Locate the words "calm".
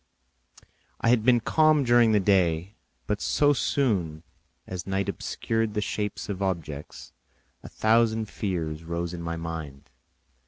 1.41-1.83